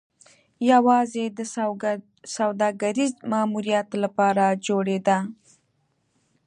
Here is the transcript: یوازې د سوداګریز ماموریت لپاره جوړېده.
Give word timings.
یوازې 0.71 1.25
د 1.37 1.39
سوداګریز 2.35 3.13
ماموریت 3.31 3.89
لپاره 4.03 4.45
جوړېده. 4.67 5.17